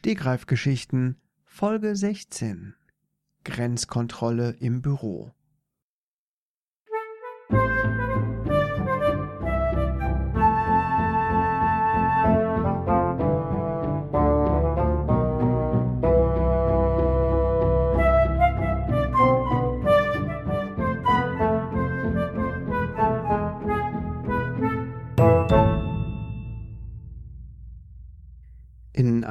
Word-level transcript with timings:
Stegreifgeschichten 0.00 1.20
Folge 1.42 1.96
16 1.96 2.76
Grenzkontrolle 3.42 4.50
im 4.60 4.80
Büro 4.80 5.32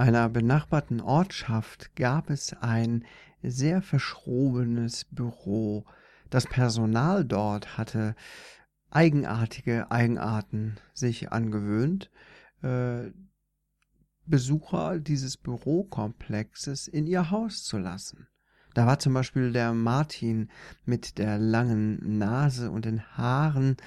einer 0.08 0.30
benachbarten 0.30 1.02
Ortschaft 1.02 1.96
gab 1.96 2.30
es 2.30 2.54
ein 2.54 3.06
sehr 3.42 3.82
verschrobenes 3.82 5.06
Büro. 5.06 5.86
Das 6.30 6.46
Personal 6.46 7.26
dort 7.26 7.78
hatte 7.78 8.16
eigenartige 8.90 9.92
Eigenarten 9.92 10.78
sich 10.94 11.32
angewöhnt, 11.32 12.10
äh, 12.62 13.12
Besucher 14.26 15.00
dieses 15.00 15.38
Bürokomplexes 15.38 16.88
in 16.88 17.06
ihr 17.06 17.32
Haus 17.32 17.64
zu 17.64 17.78
lassen. 17.78 18.28
Da 18.74 18.86
war 18.86 19.00
zum 19.00 19.14
Beispiel 19.14 19.52
der 19.52 19.74
Martin 19.74 20.50
mit 20.86 21.18
der 21.18 21.38
langen 21.38 22.18
Nase 22.18 22.72
und 22.72 22.86
den 22.86 23.02
Haaren 23.18 23.78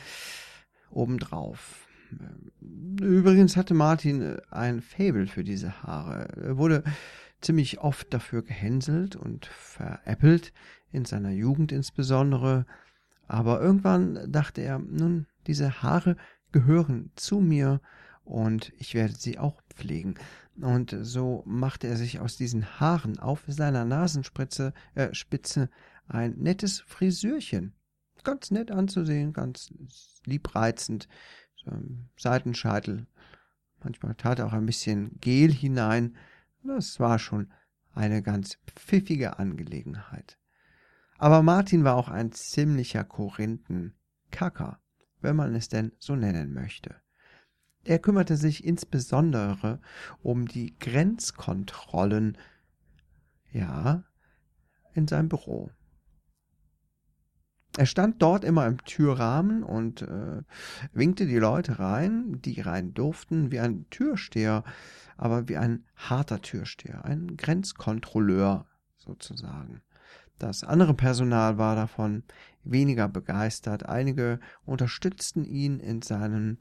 obendrauf. 0.90 1.86
Übrigens 3.00 3.56
hatte 3.56 3.74
Martin 3.74 4.22
äh, 4.22 4.40
ein 4.50 4.80
Fable 4.80 5.26
für 5.26 5.44
diese 5.44 5.82
Haare. 5.82 6.28
Er 6.36 6.58
wurde 6.58 6.84
ziemlich 7.40 7.80
oft 7.80 8.12
dafür 8.12 8.42
gehänselt 8.42 9.16
und 9.16 9.46
veräppelt, 9.46 10.52
in 10.92 11.04
seiner 11.04 11.30
Jugend 11.30 11.72
insbesondere. 11.72 12.66
Aber 13.26 13.60
irgendwann 13.60 14.30
dachte 14.30 14.60
er, 14.60 14.78
nun, 14.78 15.26
diese 15.46 15.82
Haare 15.82 16.16
gehören 16.52 17.12
zu 17.14 17.40
mir 17.40 17.80
und 18.24 18.72
ich 18.78 18.94
werde 18.94 19.14
sie 19.16 19.38
auch 19.38 19.60
pflegen. 19.74 20.16
Und 20.60 20.96
so 21.00 21.42
machte 21.46 21.86
er 21.86 21.96
sich 21.96 22.20
aus 22.20 22.36
diesen 22.36 22.80
Haaren 22.80 23.18
auf 23.18 23.44
seiner 23.46 23.84
Nasenspitze 23.84 24.74
äh, 24.94 25.14
Spitze 25.14 25.70
ein 26.08 26.34
nettes 26.38 26.80
Frisürchen. 26.80 27.72
Ganz 28.24 28.50
nett 28.50 28.70
anzusehen, 28.70 29.32
ganz 29.32 29.72
liebreizend 30.26 31.08
so 31.64 31.70
Seitenscheitel. 32.16 33.06
Manchmal 33.82 34.14
tat 34.14 34.38
er 34.38 34.46
auch 34.46 34.52
ein 34.52 34.66
bisschen 34.66 35.18
Gel 35.20 35.52
hinein. 35.52 36.16
Das 36.62 37.00
war 37.00 37.18
schon 37.18 37.50
eine 37.94 38.22
ganz 38.22 38.58
pfiffige 38.66 39.38
Angelegenheit. 39.38 40.38
Aber 41.18 41.42
Martin 41.42 41.84
war 41.84 41.96
auch 41.96 42.08
ein 42.08 42.32
ziemlicher 42.32 43.04
Korinthenkacker, 43.04 44.80
wenn 45.20 45.36
man 45.36 45.54
es 45.54 45.68
denn 45.68 45.92
so 45.98 46.16
nennen 46.16 46.52
möchte. 46.52 46.96
Er 47.84 47.98
kümmerte 47.98 48.36
sich 48.36 48.64
insbesondere 48.64 49.80
um 50.22 50.46
die 50.46 50.78
Grenzkontrollen, 50.78 52.36
ja, 53.52 54.04
in 54.92 55.08
seinem 55.08 55.28
Büro. 55.28 55.70
Er 57.76 57.86
stand 57.86 58.20
dort 58.20 58.44
immer 58.44 58.66
im 58.66 58.78
Türrahmen 58.84 59.62
und 59.62 60.02
äh, 60.02 60.42
winkte 60.92 61.26
die 61.26 61.38
Leute 61.38 61.78
rein, 61.78 62.40
die 62.42 62.60
rein 62.60 62.94
durften, 62.94 63.52
wie 63.52 63.60
ein 63.60 63.86
Türsteher, 63.90 64.64
aber 65.16 65.48
wie 65.48 65.56
ein 65.56 65.84
harter 65.94 66.42
Türsteher, 66.42 67.04
ein 67.04 67.36
Grenzkontrolleur 67.36 68.66
sozusagen. 68.96 69.82
Das 70.38 70.64
andere 70.64 70.94
Personal 70.94 71.58
war 71.58 71.76
davon 71.76 72.24
weniger 72.64 73.08
begeistert. 73.08 73.86
Einige 73.86 74.40
unterstützten 74.64 75.44
ihn 75.44 75.78
in 75.78 76.02
seinem 76.02 76.56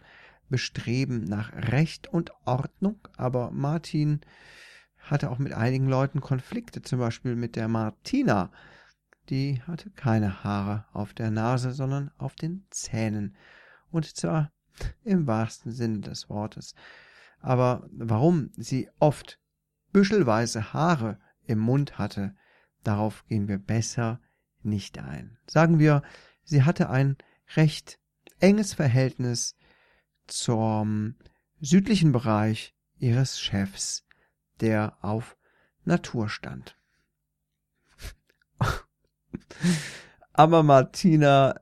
Bestreben 0.50 1.24
nach 1.24 1.54
Recht 1.54 2.08
und 2.08 2.32
Ordnung, 2.46 3.00
aber 3.18 3.52
Martin 3.52 4.22
hatte 5.00 5.32
auch 5.32 5.40
mit 5.40 5.54
einigen 5.54 5.88
Leuten 5.88 6.22
Konflikte, 6.22 6.82
zum 6.82 7.00
Beispiel 7.00 7.36
mit 7.36 7.56
der 7.56 7.68
Martina, 7.68 8.52
die 9.30 9.62
hatte 9.64 9.90
keine 9.92 10.44
Haare 10.44 10.86
auf 10.94 11.14
der 11.14 11.32
Nase, 11.32 11.72
sondern 11.72 12.12
auf 12.18 12.36
den 12.36 12.66
Zähnen. 12.70 13.36
Und 13.92 14.06
zwar 14.06 14.52
im 15.04 15.28
wahrsten 15.28 15.72
Sinne 15.72 16.00
des 16.00 16.30
Wortes. 16.30 16.74
Aber 17.40 17.88
warum 17.92 18.52
sie 18.56 18.90
oft 19.00 19.40
büschelweise 19.92 20.74
Haare 20.74 21.20
im 21.46 21.60
Mund 21.60 21.98
hatte, 21.98 22.36
darauf 22.84 23.26
gehen 23.28 23.48
wir 23.48 23.58
besser 23.58 24.20
nicht 24.62 25.00
ein. 25.00 25.38
Sagen 25.48 25.80
wir, 25.80 26.04
sie 26.44 26.64
hatte 26.64 26.90
ein 26.90 27.18
recht 27.56 28.00
enges 28.40 28.74
Verhältnis 28.74 29.56
zum 30.28 31.16
südlichen 31.60 32.12
Bereich 32.12 32.76
ihres 32.98 33.40
Chefs, 33.40 34.06
der 34.60 34.98
auf 35.02 35.38
Natur 35.86 36.30
stand. 36.30 36.79
Aber 40.34 40.64
Martina, 40.64 41.56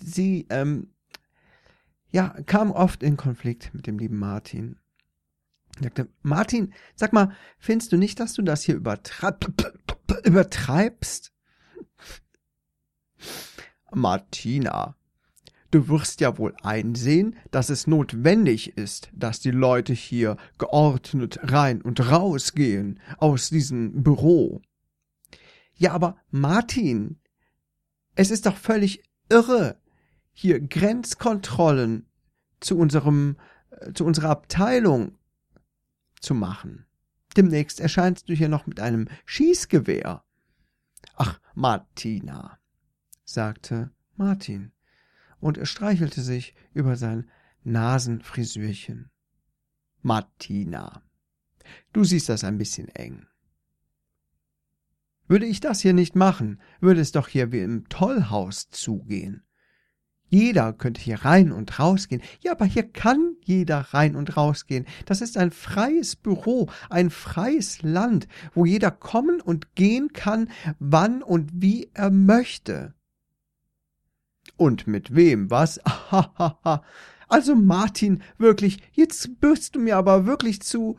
sie, 0.00 0.46
ähm, 0.50 0.92
ja, 2.10 2.28
kam 2.46 2.70
oft 2.70 3.02
in 3.02 3.16
Konflikt 3.16 3.72
mit 3.74 3.86
dem 3.86 3.98
lieben 3.98 4.18
Martin. 4.18 4.78
sagte, 5.80 6.08
Martin, 6.22 6.72
sag 6.94 7.12
mal, 7.12 7.32
findest 7.58 7.92
du 7.92 7.96
nicht, 7.96 8.18
dass 8.20 8.32
du 8.34 8.42
das 8.42 8.62
hier 8.62 8.76
übertreib 8.76 9.46
übertreibst? 10.24 11.32
Martina, 13.92 14.96
du 15.70 15.88
wirst 15.88 16.20
ja 16.20 16.38
wohl 16.38 16.54
einsehen, 16.62 17.36
dass 17.50 17.70
es 17.70 17.86
notwendig 17.86 18.76
ist, 18.76 19.10
dass 19.12 19.40
die 19.40 19.50
Leute 19.50 19.92
hier 19.92 20.36
geordnet 20.58 21.38
rein 21.42 21.82
und 21.82 22.10
rausgehen 22.10 23.00
aus 23.18 23.50
diesem 23.50 24.02
Büro. 24.02 24.62
Ja, 25.78 25.92
aber 25.92 26.16
Martin, 26.30 27.20
es 28.16 28.30
ist 28.30 28.46
doch 28.46 28.56
völlig 28.56 29.04
irre, 29.28 29.80
hier 30.32 30.60
Grenzkontrollen 30.60 32.06
zu 32.60 32.76
unserem, 32.76 33.36
äh, 33.70 33.92
zu 33.92 34.04
unserer 34.04 34.30
Abteilung 34.30 35.16
zu 36.20 36.34
machen. 36.34 36.86
Demnächst 37.36 37.78
erscheinst 37.78 38.28
du 38.28 38.34
hier 38.34 38.48
noch 38.48 38.66
mit 38.66 38.80
einem 38.80 39.08
Schießgewehr. 39.24 40.24
Ach, 41.14 41.40
Martina, 41.54 42.58
sagte 43.24 43.92
Martin, 44.16 44.72
und 45.38 45.58
er 45.58 45.66
streichelte 45.66 46.22
sich 46.22 46.56
über 46.72 46.96
sein 46.96 47.30
Nasenfrisürchen. 47.62 49.10
Martina, 50.02 51.02
du 51.92 52.02
siehst 52.02 52.28
das 52.28 52.42
ein 52.42 52.58
bisschen 52.58 52.88
eng. 52.88 53.28
Würde 55.28 55.46
ich 55.46 55.60
das 55.60 55.80
hier 55.80 55.92
nicht 55.92 56.16
machen, 56.16 56.60
würde 56.80 57.00
es 57.00 57.12
doch 57.12 57.28
hier 57.28 57.52
wie 57.52 57.60
im 57.60 57.88
Tollhaus 57.88 58.70
zugehen. 58.70 59.42
Jeder 60.30 60.72
könnte 60.72 61.00
hier 61.00 61.24
rein 61.24 61.52
und 61.52 61.78
rausgehen. 61.78 62.22
Ja, 62.40 62.52
aber 62.52 62.66
hier 62.66 62.90
kann 62.90 63.36
jeder 63.42 63.80
rein 63.80 64.14
und 64.14 64.36
rausgehen. 64.36 64.86
Das 65.06 65.20
ist 65.20 65.38
ein 65.38 65.50
freies 65.50 66.16
Büro, 66.16 66.68
ein 66.90 67.10
freies 67.10 67.82
Land, 67.82 68.28
wo 68.54 68.66
jeder 68.66 68.90
kommen 68.90 69.40
und 69.40 69.74
gehen 69.74 70.12
kann, 70.12 70.50
wann 70.78 71.22
und 71.22 71.50
wie 71.54 71.90
er 71.94 72.10
möchte. 72.10 72.94
Und 74.56 74.86
mit 74.86 75.14
wem, 75.14 75.50
was? 75.50 75.80
also 77.28 77.54
Martin, 77.54 78.22
wirklich, 78.36 78.82
jetzt 78.92 79.40
bist 79.40 79.76
du 79.76 79.80
mir 79.80 79.96
aber 79.96 80.26
wirklich 80.26 80.60
zu, 80.60 80.96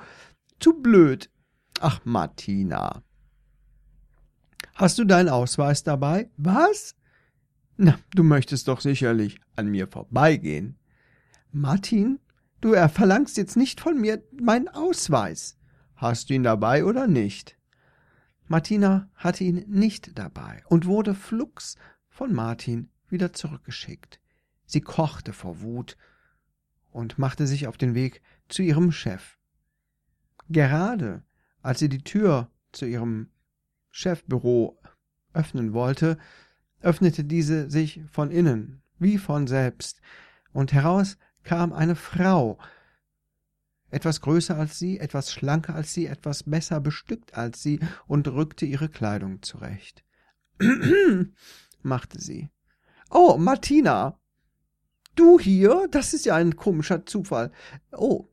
zu 0.59 0.81
blöd. 0.81 1.29
Ach, 1.81 1.99
Martina, 2.03 3.03
Hast 4.79 4.97
du 4.97 5.03
deinen 5.03 5.27
Ausweis 5.27 5.83
dabei? 5.83 6.29
Was? 6.37 6.95
Na, 7.75 7.99
du 8.11 8.23
möchtest 8.23 8.69
doch 8.69 8.79
sicherlich 8.79 9.41
an 9.57 9.67
mir 9.67 9.89
vorbeigehen. 9.89 10.79
Martin, 11.51 12.19
du 12.61 12.75
verlangst 12.87 13.35
jetzt 13.35 13.57
nicht 13.57 13.81
von 13.81 13.99
mir 13.99 14.23
meinen 14.31 14.69
Ausweis. 14.69 15.57
Hast 15.97 16.29
du 16.29 16.33
ihn 16.33 16.43
dabei 16.43 16.85
oder 16.85 17.07
nicht? 17.07 17.57
Martina 18.47 19.09
hatte 19.15 19.43
ihn 19.43 19.65
nicht 19.67 20.17
dabei 20.17 20.63
und 20.69 20.85
wurde 20.85 21.13
flugs 21.13 21.75
von 22.07 22.33
Martin 22.33 22.89
wieder 23.09 23.33
zurückgeschickt. 23.33 24.21
Sie 24.65 24.79
kochte 24.79 25.33
vor 25.33 25.59
Wut 25.59 25.97
und 26.89 27.19
machte 27.19 27.47
sich 27.47 27.67
auf 27.67 27.75
den 27.75 27.95
Weg 27.95 28.21
zu 28.47 28.61
ihrem 28.61 28.93
Chef. 28.93 29.37
Gerade 30.47 31.23
als 31.61 31.79
sie 31.79 31.89
die 31.89 32.05
Tür 32.05 32.49
zu 32.71 32.85
ihrem 32.85 33.29
Chefbüro 33.91 34.79
öffnen 35.33 35.73
wollte, 35.73 36.17
öffnete 36.81 37.23
diese 37.23 37.69
sich 37.69 38.01
von 38.11 38.31
innen, 38.31 38.81
wie 38.97 39.17
von 39.17 39.47
selbst, 39.47 40.01
und 40.51 40.73
heraus 40.73 41.17
kam 41.43 41.73
eine 41.73 41.95
Frau, 41.95 42.57
etwas 43.91 44.21
größer 44.21 44.55
als 44.55 44.77
sie, 44.77 44.99
etwas 44.99 45.31
schlanker 45.31 45.75
als 45.75 45.93
sie, 45.93 46.05
etwas 46.05 46.43
besser 46.43 46.79
bestückt 46.79 47.35
als 47.35 47.63
sie 47.63 47.79
und 48.07 48.27
rückte 48.27 48.65
ihre 48.65 48.89
Kleidung 48.89 49.41
zurecht. 49.41 50.03
machte 51.81 52.21
sie. 52.21 52.49
Oh, 53.09 53.37
Martina. 53.37 54.19
Du 55.15 55.39
hier? 55.39 55.87
Das 55.89 56.13
ist 56.13 56.25
ja 56.25 56.35
ein 56.35 56.55
komischer 56.55 57.05
Zufall. 57.05 57.51
Oh, 57.91 58.29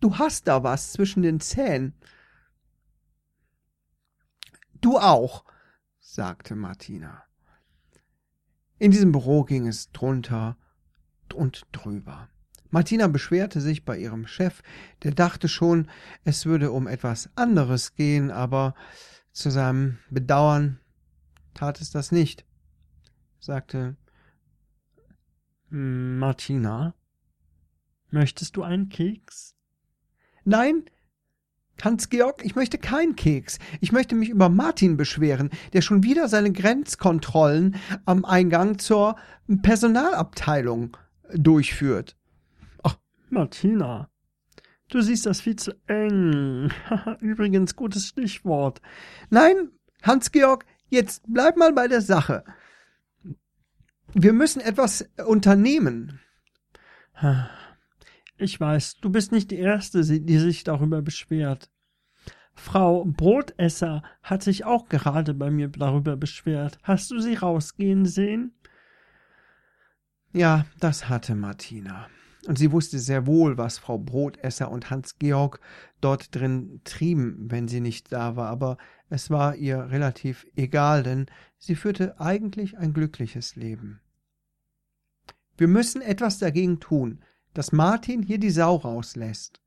du 0.00 0.18
hast 0.18 0.46
da 0.46 0.62
was 0.62 0.92
zwischen 0.92 1.22
den 1.22 1.40
Zähnen. 1.40 1.94
Du 4.80 4.98
auch, 4.98 5.44
sagte 5.98 6.54
Martina. 6.54 7.22
In 8.78 8.90
diesem 8.90 9.12
Büro 9.12 9.44
ging 9.44 9.66
es 9.66 9.92
drunter 9.92 10.56
und 11.34 11.66
drüber. 11.72 12.28
Martina 12.70 13.08
beschwerte 13.08 13.60
sich 13.60 13.84
bei 13.84 13.98
ihrem 13.98 14.26
Chef, 14.26 14.62
der 15.02 15.12
dachte 15.12 15.48
schon, 15.48 15.88
es 16.24 16.46
würde 16.46 16.70
um 16.70 16.86
etwas 16.86 17.28
anderes 17.36 17.94
gehen, 17.94 18.30
aber 18.30 18.74
zu 19.32 19.50
seinem 19.50 19.98
Bedauern 20.08 20.80
tat 21.52 21.80
es 21.80 21.90
das 21.90 22.12
nicht, 22.12 22.44
sagte 23.38 23.96
Martina, 25.68 26.94
möchtest 28.10 28.56
du 28.56 28.62
einen 28.62 28.88
Keks? 28.88 29.54
Nein, 30.44 30.84
Hans-Georg, 31.84 32.44
ich 32.44 32.54
möchte 32.54 32.78
keinen 32.78 33.16
Keks. 33.16 33.58
Ich 33.80 33.92
möchte 33.92 34.14
mich 34.14 34.28
über 34.28 34.48
Martin 34.48 34.96
beschweren, 34.96 35.50
der 35.72 35.82
schon 35.82 36.02
wieder 36.02 36.28
seine 36.28 36.52
Grenzkontrollen 36.52 37.76
am 38.04 38.24
Eingang 38.24 38.78
zur 38.78 39.16
Personalabteilung 39.62 40.96
durchführt. 41.32 42.16
Ach, 42.82 42.96
Martina, 43.28 44.08
du 44.88 45.00
siehst 45.00 45.26
das 45.26 45.40
viel 45.40 45.56
zu 45.56 45.72
eng. 45.86 46.70
Übrigens, 47.20 47.76
gutes 47.76 48.06
Stichwort. 48.06 48.80
Nein, 49.30 49.70
Hans-Georg, 50.02 50.64
jetzt 50.88 51.22
bleib 51.26 51.56
mal 51.56 51.72
bei 51.72 51.88
der 51.88 52.00
Sache. 52.00 52.44
Wir 54.12 54.32
müssen 54.32 54.60
etwas 54.60 55.08
unternehmen. 55.24 56.20
Ich 58.40 58.58
weiß, 58.58 58.96
du 59.02 59.10
bist 59.10 59.32
nicht 59.32 59.50
die 59.50 59.58
Erste, 59.58 60.02
die 60.02 60.38
sich 60.38 60.64
darüber 60.64 61.02
beschwert. 61.02 61.70
Frau 62.54 63.04
Brotesser 63.04 64.02
hat 64.22 64.42
sich 64.42 64.64
auch 64.64 64.88
gerade 64.88 65.34
bei 65.34 65.50
mir 65.50 65.68
darüber 65.68 66.16
beschwert. 66.16 66.78
Hast 66.82 67.10
du 67.10 67.20
sie 67.20 67.34
rausgehen 67.34 68.06
sehen? 68.06 68.54
Ja, 70.32 70.64
das 70.78 71.10
hatte 71.10 71.34
Martina. 71.34 72.08
Und 72.46 72.56
sie 72.56 72.72
wusste 72.72 72.98
sehr 72.98 73.26
wohl, 73.26 73.58
was 73.58 73.76
Frau 73.76 73.98
Brotesser 73.98 74.70
und 74.70 74.88
Hans 74.88 75.18
Georg 75.18 75.60
dort 76.00 76.34
drin 76.34 76.80
trieben, 76.84 77.50
wenn 77.50 77.68
sie 77.68 77.80
nicht 77.80 78.10
da 78.10 78.36
war, 78.36 78.48
aber 78.48 78.78
es 79.10 79.28
war 79.28 79.54
ihr 79.56 79.90
relativ 79.90 80.46
egal, 80.56 81.02
denn 81.02 81.26
sie 81.58 81.74
führte 81.74 82.18
eigentlich 82.18 82.78
ein 82.78 82.94
glückliches 82.94 83.56
Leben. 83.56 84.00
Wir 85.58 85.68
müssen 85.68 86.00
etwas 86.00 86.38
dagegen 86.38 86.80
tun, 86.80 87.22
dass 87.54 87.72
Martin 87.72 88.22
hier 88.22 88.38
die 88.38 88.50
Sau 88.50 88.76
rauslässt. 88.76 89.60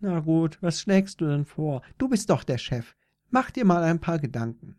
Na 0.00 0.20
gut, 0.20 0.58
was 0.60 0.80
schlägst 0.80 1.20
du 1.20 1.26
denn 1.26 1.44
vor? 1.44 1.82
Du 1.98 2.08
bist 2.08 2.30
doch 2.30 2.44
der 2.44 2.58
Chef. 2.58 2.94
Mach 3.30 3.50
dir 3.50 3.64
mal 3.64 3.82
ein 3.82 4.00
paar 4.00 4.18
Gedanken. 4.18 4.76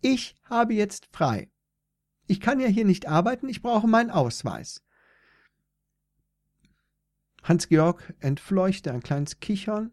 Ich 0.00 0.36
habe 0.44 0.74
jetzt 0.74 1.08
frei. 1.12 1.50
Ich 2.26 2.40
kann 2.40 2.60
ja 2.60 2.68
hier 2.68 2.84
nicht 2.84 3.08
arbeiten, 3.08 3.48
ich 3.48 3.62
brauche 3.62 3.86
meinen 3.86 4.10
Ausweis. 4.10 4.82
Hans-Georg 7.42 8.14
entfleuchte 8.20 8.92
ein 8.92 9.02
kleines 9.02 9.38
Kichern 9.38 9.92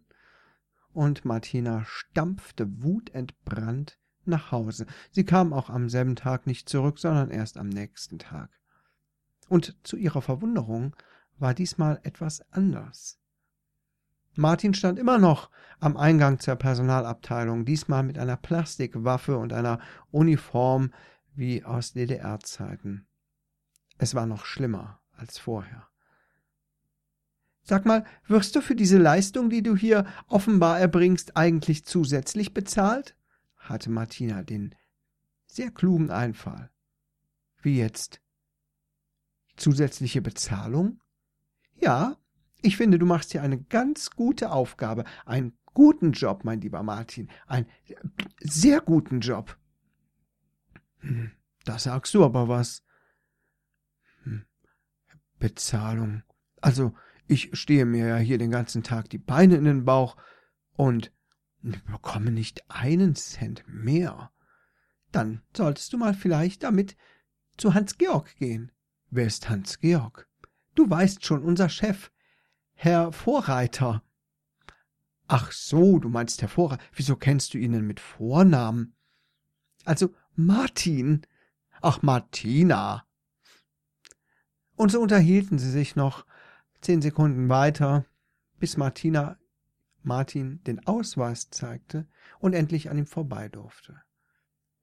und 0.94 1.26
Martina 1.26 1.86
stampfte 1.86 2.82
wutentbrannt 2.82 4.00
nach 4.26 4.52
Hause. 4.52 4.86
Sie 5.12 5.26
kam 5.26 5.54
auch 5.54 5.70
am 5.70 5.90
selben 5.90 6.16
Tag 6.16 6.48
nicht 6.48 6.70
zurück, 6.70 6.98
sondern 6.98 7.30
erst 7.30 7.58
am 7.58 7.70
nächsten 7.70 8.20
Tag. 8.20 8.50
Und 9.50 9.76
zu 9.84 9.98
ihrer 9.98 10.22
Verwunderung 10.22 10.96
war 11.38 11.54
diesmal 11.54 12.00
etwas 12.04 12.42
anders. 12.52 13.20
Martin 14.36 14.74
stand 14.74 14.98
immer 14.98 15.20
noch 15.20 15.50
am 15.80 15.96
Eingang 15.96 16.40
zur 16.40 16.56
Personalabteilung, 16.56 17.66
diesmal 17.66 18.04
mit 18.04 18.18
einer 18.18 18.38
Plastikwaffe 18.38 19.38
und 19.38 19.54
einer 19.54 19.80
Uniform 20.12 20.92
wie 21.36 21.64
aus 21.64 21.94
DDR-Zeiten. 21.94 23.06
Es 23.98 24.16
war 24.16 24.26
noch 24.26 24.46
schlimmer 24.46 25.00
als 25.12 25.38
vorher. 25.38 25.88
Sag 27.62 27.86
mal, 27.86 28.06
wirst 28.28 28.56
du 28.56 28.62
für 28.62 28.76
diese 28.76 28.98
Leistung, 28.98 29.50
die 29.50 29.64
du 29.64 29.76
hier 29.76 30.06
offenbar 30.28 30.80
erbringst, 30.80 31.38
eigentlich 31.38 31.86
zusätzlich 31.86 32.54
bezahlt? 32.54 33.16
hatte 33.56 33.90
Martina 33.90 34.44
den 34.44 34.76
sehr 35.48 35.72
klugen 35.72 36.12
Einfall. 36.12 36.70
Wie 37.62 37.78
jetzt? 37.78 38.23
Zusätzliche 39.56 40.22
Bezahlung? 40.22 41.02
Ja, 41.76 42.18
ich 42.62 42.78
finde, 42.78 42.98
du 43.00 43.06
machst 43.06 43.32
hier 43.32 43.42
eine 43.42 43.62
ganz 43.62 44.12
gute 44.12 44.52
Aufgabe, 44.52 45.04
einen 45.26 45.58
guten 45.74 46.12
Job, 46.12 46.44
mein 46.44 46.62
lieber 46.62 46.84
Martin, 46.84 47.30
einen 47.48 47.68
sehr 48.40 48.82
guten 48.82 49.20
Job. 49.20 49.58
Hm, 51.00 51.32
da 51.66 51.78
sagst 51.78 52.14
du 52.14 52.24
aber 52.24 52.48
was. 52.48 52.84
Hm, 54.24 54.46
Bezahlung. 55.40 56.24
Also, 56.62 56.94
ich 57.28 57.50
stehe 57.54 57.86
mir 57.86 58.08
ja 58.08 58.18
hier 58.18 58.38
den 58.38 58.52
ganzen 58.52 58.84
Tag 58.84 59.10
die 59.10 59.18
Beine 59.18 59.56
in 59.56 59.66
den 59.66 59.86
Bauch 59.86 60.18
und 60.74 61.12
bekomme 61.62 62.32
nicht 62.32 62.70
einen 62.70 63.16
Cent 63.16 63.64
mehr. 63.68 64.32
Dann 65.12 65.42
solltest 65.56 65.94
du 65.94 65.98
mal 65.98 66.14
vielleicht 66.14 66.64
damit 66.64 66.98
zu 67.58 67.74
Hans 67.74 67.98
Georg 67.98 68.36
gehen. 68.38 68.72
Wer 69.16 69.28
ist 69.28 69.48
Hans 69.48 69.80
Georg? 69.80 70.28
Du 70.74 70.90
weißt 70.90 71.24
schon, 71.24 71.44
unser 71.44 71.70
Chef, 71.70 72.12
Herr 72.74 73.12
Vorreiter. 73.12 74.02
Ach 75.28 75.52
so, 75.52 76.00
du 76.00 76.10
meinst 76.10 76.42
Herr 76.42 76.50
Vorreiter. 76.50 76.82
Wieso 76.96 77.16
kennst 77.16 77.54
du 77.54 77.60
ihn 77.60 77.74
denn 77.74 77.86
mit 77.86 78.00
Vornamen? 78.00 78.96
Also 79.86 80.16
Martin. 80.36 81.28
Ach, 81.84 82.02
Martina. 82.02 83.06
Und 84.76 84.92
so 84.92 85.00
unterhielten 85.00 85.60
sie 85.60 85.70
sich 85.70 85.96
noch 85.96 86.26
zehn 86.82 87.04
Sekunden 87.04 87.50
weiter, 87.50 88.08
bis 88.58 88.78
Martina 88.78 89.38
Martin 90.02 90.64
den 90.64 90.88
Ausweis 90.88 91.52
zeigte 91.52 92.08
und 92.40 92.54
endlich 92.54 92.90
an 92.90 92.98
ihm 92.98 93.06
vorbei 93.06 93.48
durfte. 93.48 94.02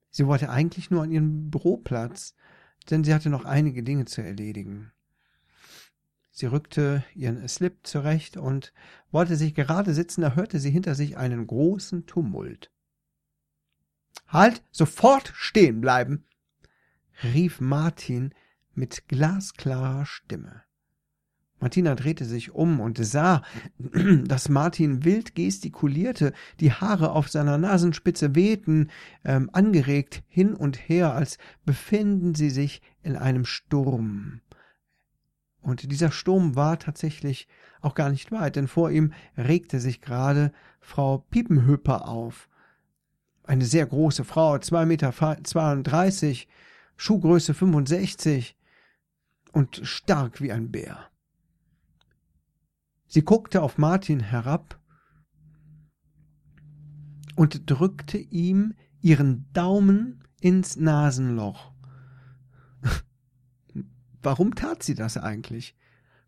Sie 0.08 0.28
wollte 0.28 0.50
eigentlich 0.50 0.88
nur 0.88 1.02
an 1.02 1.10
ihren 1.10 1.50
Büroplatz, 1.50 2.36
denn 2.88 3.04
sie 3.04 3.14
hatte 3.14 3.30
noch 3.30 3.44
einige 3.44 3.82
Dinge 3.82 4.04
zu 4.04 4.22
erledigen. 4.22 4.92
Sie 6.30 6.46
rückte 6.46 7.04
ihren 7.14 7.46
Slip 7.48 7.86
zurecht 7.86 8.36
und 8.36 8.72
wollte 9.10 9.36
sich 9.36 9.54
gerade 9.54 9.92
sitzen, 9.92 10.22
da 10.22 10.34
hörte 10.36 10.58
sie 10.58 10.70
hinter 10.70 10.94
sich 10.94 11.16
einen 11.16 11.46
großen 11.46 12.06
Tumult. 12.06 12.70
Halt, 14.26 14.62
sofort 14.70 15.32
stehen 15.34 15.80
bleiben, 15.80 16.24
rief 17.22 17.60
Martin 17.60 18.32
mit 18.72 19.08
glasklarer 19.08 20.06
Stimme. 20.06 20.62
Martina 21.60 21.94
drehte 21.94 22.24
sich 22.24 22.54
um 22.54 22.80
und 22.80 23.04
sah, 23.04 23.42
dass 24.24 24.48
Martin 24.48 25.04
wild 25.04 25.34
gestikulierte, 25.34 26.32
die 26.58 26.72
Haare 26.72 27.12
auf 27.12 27.28
seiner 27.28 27.58
Nasenspitze 27.58 28.34
wehten, 28.34 28.90
ähm, 29.24 29.50
angeregt 29.52 30.22
hin 30.28 30.54
und 30.54 30.88
her, 30.88 31.14
als 31.14 31.38
befänden 31.64 32.34
sie 32.34 32.50
sich 32.50 32.80
in 33.02 33.16
einem 33.16 33.44
Sturm. 33.44 34.40
Und 35.62 35.92
dieser 35.92 36.10
Sturm 36.10 36.56
war 36.56 36.78
tatsächlich 36.78 37.46
auch 37.82 37.94
gar 37.94 38.08
nicht 38.08 38.32
weit, 38.32 38.56
denn 38.56 38.66
vor 38.66 38.90
ihm 38.90 39.12
regte 39.36 39.78
sich 39.78 40.00
gerade 40.00 40.52
Frau 40.80 41.18
Piepenhöper 41.30 42.08
auf. 42.08 42.48
Eine 43.44 43.66
sehr 43.66 43.84
große 43.84 44.24
Frau, 44.24 44.58
zwei 44.58 44.86
Meter 44.86 45.12
zweiunddreißig, 45.42 46.48
Schuhgröße 46.96 47.52
65 47.52 48.56
und 49.52 49.80
stark 49.82 50.40
wie 50.40 50.52
ein 50.52 50.70
Bär. 50.70 51.09
Sie 53.12 53.22
guckte 53.22 53.60
auf 53.60 53.76
Martin 53.76 54.20
herab 54.20 54.78
und 57.34 57.68
drückte 57.68 58.18
ihm 58.18 58.74
ihren 59.00 59.46
Daumen 59.52 60.22
ins 60.40 60.76
Nasenloch. 60.76 61.72
Warum 64.22 64.54
tat 64.54 64.84
sie 64.84 64.94
das 64.94 65.16
eigentlich? 65.16 65.76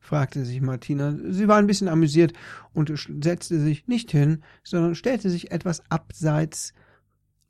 fragte 0.00 0.44
sich 0.44 0.60
Martina. 0.60 1.16
Sie 1.30 1.46
war 1.46 1.58
ein 1.58 1.68
bisschen 1.68 1.86
amüsiert 1.86 2.32
und 2.72 2.92
setzte 3.22 3.60
sich 3.60 3.86
nicht 3.86 4.10
hin, 4.10 4.42
sondern 4.64 4.96
stellte 4.96 5.30
sich 5.30 5.52
etwas 5.52 5.88
abseits, 5.88 6.74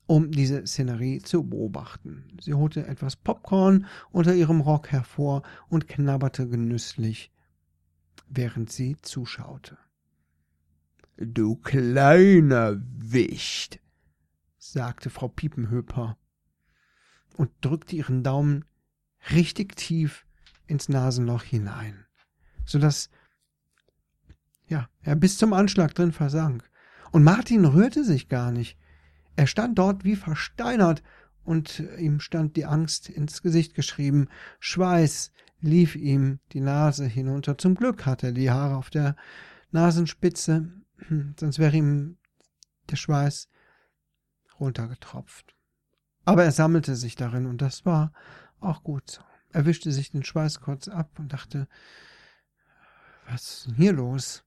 um 0.04 0.30
diese 0.30 0.66
Szenerie 0.66 1.20
zu 1.20 1.42
beobachten. 1.42 2.28
Sie 2.38 2.52
holte 2.52 2.86
etwas 2.86 3.16
Popcorn 3.16 3.86
unter 4.10 4.34
ihrem 4.34 4.60
Rock 4.60 4.92
hervor 4.92 5.40
und 5.70 5.88
knabberte 5.88 6.46
genüsslich 6.46 7.32
während 8.34 8.70
sie 8.70 8.96
zuschaute. 9.02 9.78
Du 11.16 11.56
kleiner 11.56 12.80
Wicht, 12.82 13.80
sagte 14.58 15.10
Frau 15.10 15.28
Piepenhöper 15.28 16.16
und 17.36 17.50
drückte 17.60 17.96
ihren 17.96 18.22
Daumen 18.22 18.64
richtig 19.30 19.76
tief 19.76 20.26
ins 20.66 20.88
Nasenloch 20.88 21.42
hinein, 21.42 22.06
so 22.64 22.78
dass 22.78 23.10
ja, 24.66 24.88
er 25.02 25.16
bis 25.16 25.36
zum 25.36 25.52
Anschlag 25.52 25.94
drin 25.94 26.12
versank. 26.12 26.68
Und 27.10 27.24
Martin 27.24 27.66
rührte 27.66 28.04
sich 28.04 28.28
gar 28.28 28.52
nicht. 28.52 28.78
Er 29.36 29.46
stand 29.46 29.78
dort 29.78 30.04
wie 30.04 30.16
versteinert, 30.16 31.02
und 31.44 31.80
ihm 31.98 32.20
stand 32.20 32.56
die 32.56 32.64
Angst 32.64 33.08
ins 33.08 33.42
Gesicht 33.42 33.74
geschrieben. 33.74 34.28
Schweiß 34.60 35.32
lief 35.62 35.96
ihm 35.96 36.40
die 36.52 36.60
Nase 36.60 37.06
hinunter. 37.06 37.56
Zum 37.56 37.74
Glück 37.74 38.04
hatte 38.04 38.28
er 38.28 38.32
die 38.32 38.50
Haare 38.50 38.76
auf 38.76 38.90
der 38.90 39.16
Nasenspitze, 39.70 40.70
sonst 41.40 41.58
wäre 41.58 41.76
ihm 41.76 42.18
der 42.90 42.96
Schweiß 42.96 43.48
runtergetropft. 44.60 45.56
Aber 46.24 46.44
er 46.44 46.52
sammelte 46.52 46.94
sich 46.94 47.16
darin, 47.16 47.46
und 47.46 47.62
das 47.62 47.86
war 47.86 48.12
auch 48.60 48.82
gut 48.82 49.10
so. 49.10 49.22
Er 49.52 49.66
wischte 49.66 49.92
sich 49.92 50.10
den 50.10 50.24
Schweiß 50.24 50.60
kurz 50.60 50.88
ab 50.88 51.18
und 51.18 51.32
dachte, 51.32 51.68
was 53.26 53.42
ist 53.42 53.66
denn 53.66 53.74
hier 53.74 53.92
los? 53.92 54.44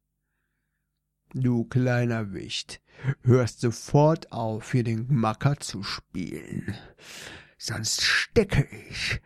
Du 1.34 1.66
kleiner 1.66 2.34
Wicht, 2.34 2.82
hörst 3.24 3.60
sofort 3.60 4.32
auf, 4.32 4.72
hier 4.72 4.84
den 4.84 5.14
Macker 5.14 5.58
zu 5.58 5.84
spielen. 5.84 6.76
Sonst 7.58 8.02
stecke 8.02 8.68
ich 8.90 9.22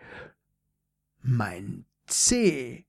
mein 1.21 1.85
Zeh 2.05 2.85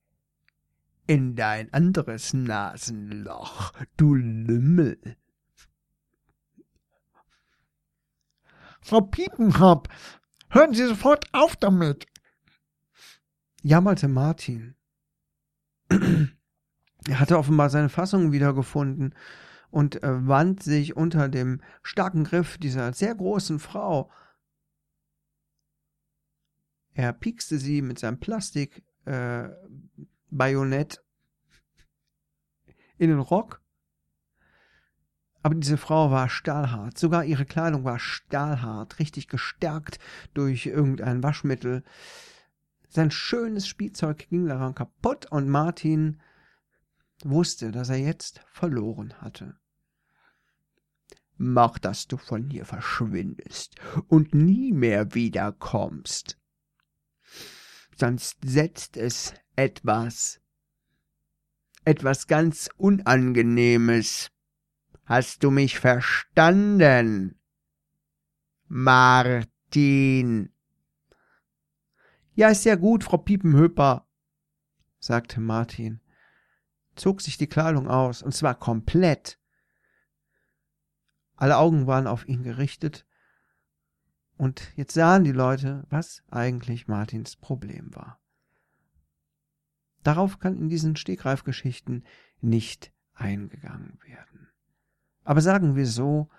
in 1.06 1.34
dein 1.34 1.72
anderes 1.72 2.32
Nasenloch, 2.32 3.72
du 3.96 4.14
Lümmel. 4.14 5.16
Frau 8.80 9.00
Piepenhop, 9.00 9.88
hören 10.48 10.72
Sie 10.72 10.86
sofort 10.86 11.26
auf 11.32 11.56
damit, 11.56 12.06
jammerte 13.62 14.08
Martin. 14.08 14.74
Er 15.88 17.18
hatte 17.18 17.38
offenbar 17.38 17.70
seine 17.70 17.88
Fassung 17.88 18.32
wiedergefunden 18.32 19.14
und 19.70 20.02
äh, 20.02 20.28
wand 20.28 20.62
sich 20.62 20.96
unter 20.96 21.28
dem 21.28 21.60
starken 21.82 22.24
Griff 22.24 22.58
dieser 22.58 22.92
sehr 22.92 23.14
großen 23.14 23.58
Frau. 23.58 24.10
Er 26.94 27.12
piekste 27.12 27.58
sie 27.58 27.82
mit 27.82 27.98
seinem 27.98 28.18
Plastik-Bajonett 28.18 30.96
äh, 30.96 31.00
in 32.98 33.10
den 33.10 33.20
Rock. 33.20 33.60
Aber 35.42 35.54
diese 35.54 35.78
Frau 35.78 36.10
war 36.10 36.28
stahlhart. 36.28 36.98
Sogar 36.98 37.24
ihre 37.24 37.46
Kleidung 37.46 37.84
war 37.84 37.98
stahlhart, 37.98 38.98
richtig 38.98 39.28
gestärkt 39.28 39.98
durch 40.34 40.66
irgendein 40.66 41.22
Waschmittel. 41.22 41.82
Sein 42.88 43.10
schönes 43.10 43.66
Spielzeug 43.66 44.28
ging 44.28 44.46
daran 44.46 44.74
kaputt 44.74 45.26
und 45.30 45.48
Martin 45.48 46.20
wusste, 47.24 47.70
dass 47.70 47.88
er 47.88 47.98
jetzt 47.98 48.40
verloren 48.50 49.14
hatte. 49.20 49.56
Mach, 51.36 51.78
dass 51.78 52.06
du 52.06 52.18
von 52.18 52.50
hier 52.50 52.66
verschwindest 52.66 53.76
und 54.08 54.34
nie 54.34 54.72
mehr 54.72 55.14
wiederkommst. 55.14 56.39
Sonst 58.00 58.38
setzt 58.42 58.96
es 58.96 59.34
etwas, 59.56 60.40
etwas 61.84 62.26
ganz 62.26 62.70
Unangenehmes. 62.78 64.30
Hast 65.04 65.44
du 65.44 65.50
mich 65.50 65.78
verstanden? 65.78 67.38
Martin. 68.68 70.50
Ja, 72.34 72.48
ist 72.48 72.64
ja 72.64 72.76
gut, 72.76 73.04
Frau 73.04 73.18
Piepenhöper, 73.18 74.08
sagte 74.98 75.40
Martin 75.40 76.00
zog 77.00 77.22
sich 77.22 77.38
die 77.38 77.46
Kleidung 77.46 77.88
aus, 77.88 78.22
und 78.22 78.34
zwar 78.34 78.54
komplett. 78.54 79.38
Alle 81.36 81.56
Augen 81.56 81.86
waren 81.86 82.06
auf 82.06 82.28
ihn 82.28 82.42
gerichtet, 82.42 83.06
und 84.40 84.72
jetzt 84.74 84.94
sahen 84.94 85.22
die 85.24 85.32
Leute, 85.32 85.84
was 85.90 86.22
eigentlich 86.30 86.88
Martins 86.88 87.36
Problem 87.36 87.94
war. 87.94 88.18
Darauf 90.02 90.38
kann 90.38 90.56
in 90.56 90.70
diesen 90.70 90.96
Stegreifgeschichten 90.96 92.06
nicht 92.40 92.90
eingegangen 93.12 93.98
werden. 94.02 94.48
Aber 95.24 95.42
sagen 95.42 95.76
wir 95.76 95.86
so, 95.86 96.30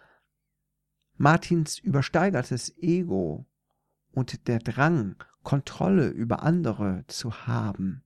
Martins 1.17 1.77
übersteigertes 1.77 2.75
Ego 2.79 3.45
und 4.13 4.47
der 4.47 4.57
Drang, 4.57 5.23
Kontrolle 5.43 6.07
über 6.07 6.41
andere 6.41 7.03
zu 7.05 7.45
haben, 7.45 8.03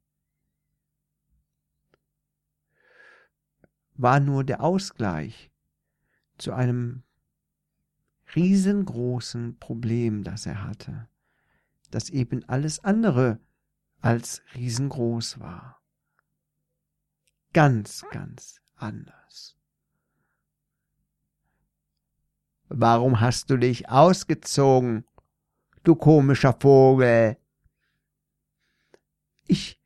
war 3.93 4.19
nur 4.19 4.43
der 4.43 4.59
Ausgleich 4.59 5.53
zu 6.37 6.51
einem 6.51 7.04
riesengroßen 8.35 9.59
Problem, 9.59 10.23
das 10.23 10.45
er 10.45 10.63
hatte, 10.63 11.07
das 11.91 12.09
eben 12.09 12.47
alles 12.49 12.83
andere 12.83 13.39
als 14.01 14.41
riesengroß 14.55 15.39
war. 15.39 15.81
Ganz, 17.53 18.05
ganz 18.11 18.61
anders. 18.75 19.57
Warum 22.67 23.21
hast 23.21 23.49
du 23.49 23.57
dich 23.57 23.89
ausgezogen, 23.89 25.05
du 25.83 25.95
komischer 25.95 26.53
Vogel? 26.59 27.37
Ich 29.47 29.79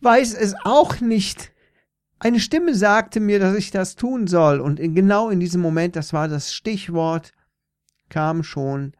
weiß 0.00 0.34
es 0.34 0.54
auch 0.64 1.00
nicht, 1.00 1.52
eine 2.18 2.40
Stimme 2.40 2.74
sagte 2.74 3.20
mir, 3.20 3.38
dass 3.38 3.56
ich 3.56 3.70
das 3.70 3.96
tun 3.96 4.26
soll, 4.26 4.60
und 4.60 4.80
in, 4.80 4.94
genau 4.94 5.30
in 5.30 5.40
diesem 5.40 5.60
Moment, 5.60 5.96
das 5.96 6.12
war 6.12 6.28
das 6.28 6.52
Stichwort, 6.52 7.32
kamen 8.08 8.42
schon 8.42 8.92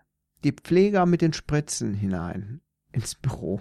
die 0.45 0.53
Pfleger 0.53 1.07
mit 1.07 1.21
den 1.21 1.33
Spritzen 1.33 1.95
hinein 1.95 2.61
ins 2.93 3.15
Büro. 3.15 3.61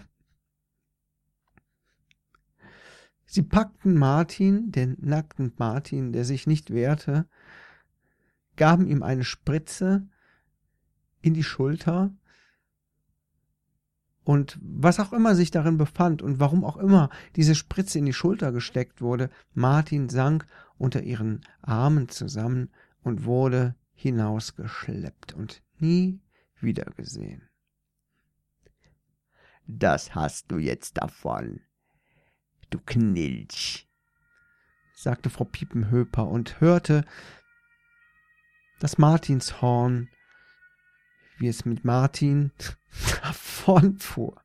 Sie 3.26 3.44
packten 3.44 3.98
Martin, 3.98 4.72
den 4.72 4.96
nackten 5.00 5.52
Martin, 5.58 6.14
der 6.14 6.24
sich 6.24 6.48
nicht 6.48 6.72
wehrte, 6.72 7.28
gaben 8.56 8.88
ihm 8.88 9.04
eine 9.04 9.24
Spritze 9.24 10.08
in 11.22 11.34
die 11.34 11.44
Schulter 11.44 12.16
und 14.28 14.60
was 14.62 15.00
auch 15.00 15.14
immer 15.14 15.36
sich 15.36 15.52
darin 15.52 15.78
befand 15.78 16.22
und 16.22 16.38
warum 16.38 16.66
auch 16.66 16.76
immer 16.76 17.10
diese 17.38 17.56
Spritze 17.56 17.98
in 17.98 18.06
die 18.06 18.12
Schulter 18.12 18.52
gesteckt 18.52 19.02
wurde, 19.02 19.30
Martin 19.54 20.10
sank 20.10 20.46
unter 20.78 21.02
ihren 21.02 21.46
Armen 21.62 22.10
zusammen 22.10 22.70
und 23.04 23.24
wurde 23.24 23.74
hinausgeschleppt 23.94 25.32
und 25.32 25.64
nie 25.80 26.20
wiedergesehen. 26.60 27.48
Das 29.66 30.14
hast 30.14 30.52
du 30.52 30.58
jetzt 30.58 30.98
davon, 30.98 31.62
du 32.70 32.80
Knilch, 32.86 33.88
sagte 34.94 35.30
Frau 35.30 35.46
Piepenhöper 35.46 36.28
und 36.28 36.60
hörte 36.60 37.06
das 38.82 38.98
Martinshorn 38.98 40.10
wie 41.38 41.48
es 41.48 41.66
mit 41.66 41.86
Martin 41.86 42.52
davonfuhr. 43.22 44.42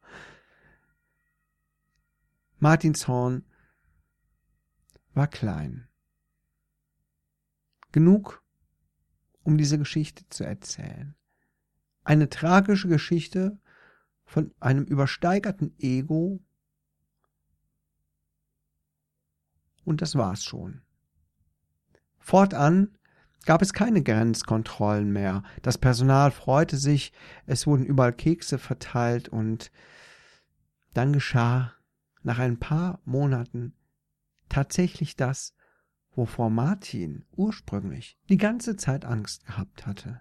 Martins 2.59 3.09
Horn 3.09 3.45
war 5.15 5.27
klein. 5.27 5.89
Genug, 7.91 8.43
um 9.43 9.59
diese 9.59 9.79
Geschichte 9.79 10.29
zu 10.29 10.45
erzählen. 10.45 11.15
Eine 12.05 12.29
tragische 12.29 12.89
Geschichte 12.89 13.59
von 14.25 14.55
einem 14.61 14.85
übersteigerten 14.85 15.75
Ego. 15.79 16.41
Und 19.85 20.01
das 20.01 20.15
war's 20.15 20.45
schon. 20.45 20.83
Fortan 22.19 22.97
gab 23.45 23.63
es 23.63 23.73
keine 23.73 24.03
Grenzkontrollen 24.03 25.13
mehr. 25.13 25.43
Das 25.63 25.79
Personal 25.79 26.31
freute 26.31 26.77
sich, 26.77 27.13
es 27.47 27.67
wurden 27.67 27.85
überall 27.85 28.13
Kekse 28.13 28.59
verteilt 28.59 29.29
und 29.29 29.71
dann 30.95 31.13
geschah 31.13 31.73
nach 32.23 32.39
ein 32.39 32.59
paar 32.59 33.01
Monaten 33.05 33.75
tatsächlich 34.49 35.17
das, 35.17 35.55
wovor 36.15 36.51
Martin 36.51 37.25
ursprünglich 37.33 38.19
die 38.29 38.37
ganze 38.37 38.77
Zeit 38.77 39.05
Angst 39.05 39.47
gehabt 39.47 39.87
hatte. 39.87 40.21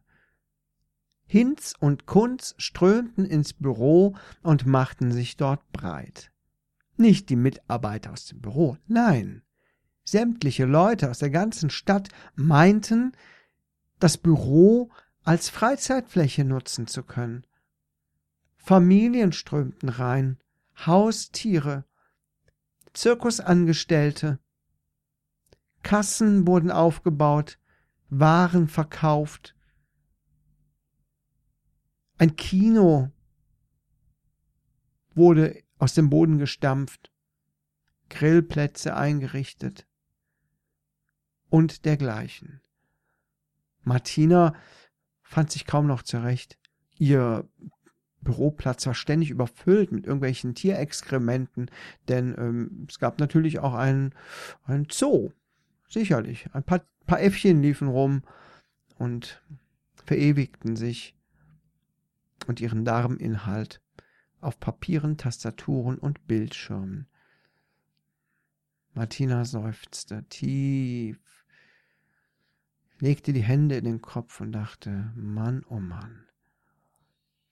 Hinz 1.26 1.74
und 1.80 2.06
Kunz 2.06 2.56
strömten 2.58 3.26
ins 3.26 3.54
Büro 3.54 4.16
und 4.42 4.66
machten 4.66 5.12
sich 5.12 5.38
dort 5.38 5.72
breit. 5.72 6.32
Nicht 6.98 7.30
die 7.30 7.36
Mitarbeiter 7.36 8.12
aus 8.12 8.26
dem 8.26 8.42
Büro, 8.42 8.78
nein. 8.88 9.42
Sämtliche 10.12 10.66
Leute 10.66 11.10
aus 11.10 11.20
der 11.20 11.30
ganzen 11.30 11.70
Stadt 11.70 12.10
meinten, 12.36 13.14
das 13.98 14.18
Büro 14.18 14.92
als 15.24 15.48
Freizeitfläche 15.48 16.44
nutzen 16.44 16.86
zu 16.86 17.04
können. 17.04 17.48
Familien 18.58 19.32
strömten 19.32 19.88
rein, 19.88 20.38
Haustiere, 20.86 21.86
Zirkusangestellte, 22.92 24.40
Kassen 25.82 26.46
wurden 26.46 26.72
aufgebaut, 26.72 27.58
Waren 28.10 28.68
verkauft, 28.68 29.56
ein 32.18 32.36
Kino 32.36 33.14
wurde 35.16 35.64
aus 35.78 35.94
dem 35.94 36.10
Boden 36.10 36.38
gestampft, 36.38 37.14
Grillplätze 38.10 38.98
eingerichtet 38.98 39.88
und 41.52 41.86
dergleichen. 41.86 42.62
Martina 43.84 44.56
fand 45.22 45.52
sich 45.52 45.66
kaum 45.68 45.86
noch 45.86 46.02
zurecht. 46.02 46.58
Ihr 46.98 47.48
Büroplatz 48.22 48.88
war 48.88 48.94
ständig 48.94 49.30
überfüllt 49.30 49.92
mit 49.92 50.06
irgendwelchen 50.06 50.56
Tierexkrementen, 50.56 51.70
denn 52.08 52.36
ähm, 52.38 52.88
es 52.90 53.00
gab 53.00 53.20
natürlich 53.20 53.60
auch 53.60 53.74
einen, 53.74 54.16
einen 54.64 54.88
Zoo. 54.90 55.32
Sicherlich. 55.90 56.50
Ein 56.54 56.64
paar, 56.64 56.86
paar 57.06 57.22
Äffchen 57.22 57.62
liefen 57.62 57.90
rum 57.90 58.24
und 58.98 59.44
verewigten 60.06 60.76
sich 60.76 61.16
und 62.48 62.62
ihren 62.62 62.86
Darminhalt 62.86 63.82
auf 64.40 64.60
Papieren, 64.60 65.18
Tastaturen 65.18 65.98
und 65.98 66.28
Bildschirmen. 66.28 67.08
Martina 68.94 69.46
seufzte 69.46 70.24
tief, 70.30 71.20
legte 73.02 73.34
die 73.34 73.44
Hände 73.44 73.76
in 73.76 73.86
den 73.86 74.02
Kopf 74.02 74.40
und 74.40 74.52
dachte, 74.52 75.12
Mann, 75.16 75.66
oh 75.68 75.80
Mann, 75.80 76.28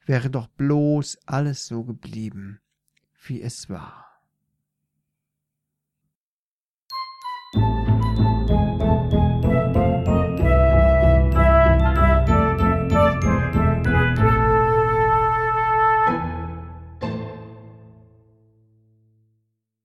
wäre 0.05 0.29
doch 0.29 0.47
bloß 0.47 1.19
alles 1.25 1.65
so 1.65 1.83
geblieben, 1.83 2.61
wie 3.25 3.41
es 3.41 3.69
war. 3.69 4.08